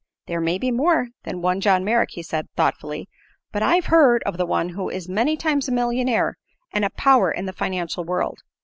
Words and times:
"There 0.25 0.41
may 0.41 0.57
be 0.57 0.71
more 0.71 1.09
than 1.25 1.43
one 1.43 1.61
John 1.61 1.83
Merrick," 1.85 2.09
he 2.13 2.23
said, 2.23 2.47
thoughtfully. 2.55 3.07
"But 3.51 3.61
I've 3.61 3.85
heard 3.85 4.23
of 4.23 4.35
one 4.49 4.69
who 4.69 4.89
is 4.89 5.07
many 5.07 5.37
times 5.37 5.67
a 5.67 5.71
millionaire 5.71 6.39
and 6.73 6.83
a 6.83 6.89
power 6.89 7.31
in 7.31 7.45
the 7.45 7.53
financial 7.53 8.03
world. 8.03 8.39